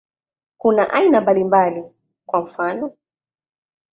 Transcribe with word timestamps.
Kuna 0.57 0.89
aina 0.89 1.21
mbalimbali, 1.21 1.95
kwa 2.25 2.41
mfano. 2.41 2.93